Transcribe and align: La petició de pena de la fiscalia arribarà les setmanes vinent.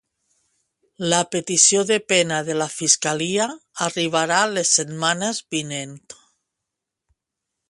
La 1.13 1.19
petició 1.35 1.83
de 1.91 1.99
pena 2.13 2.39
de 2.49 2.57
la 2.61 2.69
fiscalia 2.77 3.47
arribarà 3.89 4.43
les 4.57 4.75
setmanes 4.81 5.47
vinent. 5.57 5.97